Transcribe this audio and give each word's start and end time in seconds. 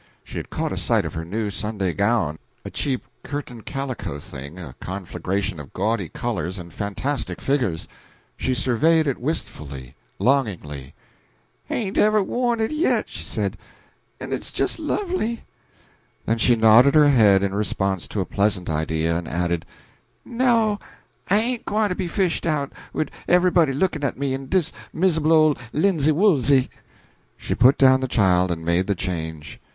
She 0.23 0.37
had 0.37 0.49
caught 0.49 0.75
sight 0.79 1.05
of 1.05 1.13
her 1.13 1.23
new 1.23 1.51
Sunday 1.51 1.93
gown 1.93 2.39
a 2.65 2.71
cheap 2.71 3.03
curtain 3.21 3.61
calico 3.61 4.17
thing, 4.17 4.57
a 4.57 4.73
conflagration 4.81 5.59
of 5.59 5.73
gaudy 5.73 6.09
colors 6.09 6.57
and 6.57 6.73
fantastic 6.73 7.39
figures. 7.39 7.87
She 8.35 8.55
surveyed 8.55 9.05
it 9.05 9.19
wistfully, 9.21 9.93
longingly. 10.17 10.95
"Hain't 11.65 11.99
ever 11.99 12.23
wore 12.23 12.57
it 12.59 12.71
yet," 12.71 13.09
she 13.09 13.23
said, 13.23 13.57
"en 14.19 14.33
it's 14.33 14.51
jist 14.51 14.79
lovely." 14.79 15.43
Then 16.25 16.39
she 16.39 16.55
nodded 16.55 16.95
her 16.95 17.09
head 17.09 17.43
in 17.43 17.53
response 17.53 18.07
to 18.07 18.21
a 18.21 18.25
pleasant 18.25 18.71
idea, 18.71 19.15
and 19.15 19.27
added, 19.27 19.67
"No, 20.25 20.79
I 21.29 21.37
ain't 21.37 21.65
gwine 21.65 21.89
to 21.89 21.95
be 21.95 22.07
fished 22.07 22.47
out, 22.47 22.73
wid 22.91 23.11
everybody 23.27 23.71
lookin' 23.71 24.03
at 24.03 24.17
me, 24.17 24.33
in 24.33 24.47
dis 24.47 24.73
mis'able 24.93 25.31
ole 25.31 25.55
linsey 25.73 26.11
woolsey." 26.11 26.71
She 27.37 27.53
put 27.53 27.77
down 27.77 27.99
the 28.01 28.07
child 28.07 28.49
and 28.49 28.65
made 28.65 28.87
the 28.87 28.95
change. 28.95 29.61